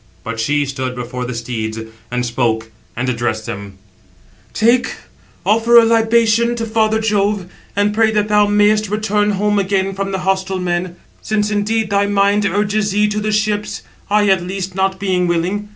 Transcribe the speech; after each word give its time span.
But 0.23 0.39
she 0.39 0.65
stood 0.65 0.95
before 0.95 1.25
the 1.25 1.35
steeds, 1.35 1.77
and 2.09 2.25
spoke, 2.25 2.71
and 2.95 3.07
addressed 3.07 3.45
them: 3.45 3.77
"Take, 4.51 4.95
787 5.43 5.43
offer 5.45 5.77
a 5.77 5.85
libation 5.85 6.55
to 6.55 6.65
father 6.65 6.99
Jove, 6.99 7.45
and 7.75 7.93
pray 7.93 8.09
that 8.09 8.27
thou 8.27 8.47
mayest 8.47 8.89
return 8.89 9.33
home 9.33 9.59
again 9.59 9.93
from 9.93 10.11
the 10.11 10.17
hostile 10.25 10.57
men; 10.57 10.95
since 11.21 11.51
indeed 11.51 11.91
thy 11.91 12.07
mind 12.07 12.47
urges 12.47 12.89
thee 12.89 13.07
to 13.09 13.19
the 13.19 13.31
ships, 13.31 13.83
I 14.09 14.27
at 14.29 14.41
least 14.41 14.73
not 14.73 14.99
being 14.99 15.27
willing. 15.27 15.69